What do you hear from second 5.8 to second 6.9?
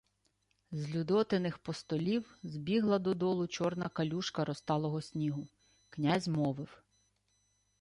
Князь мовив: